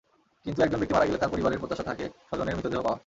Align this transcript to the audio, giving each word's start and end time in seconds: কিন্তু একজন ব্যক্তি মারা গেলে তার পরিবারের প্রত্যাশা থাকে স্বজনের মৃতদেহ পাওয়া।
কিন্তু 0.45 0.59
একজন 0.65 0.79
ব্যক্তি 0.79 0.93
মারা 0.95 1.07
গেলে 1.07 1.21
তার 1.21 1.31
পরিবারের 1.33 1.59
প্রত্যাশা 1.61 1.85
থাকে 1.89 2.05
স্বজনের 2.29 2.55
মৃতদেহ 2.57 2.81
পাওয়া। 2.85 2.97